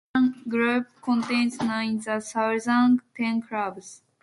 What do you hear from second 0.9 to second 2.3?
contains nine, the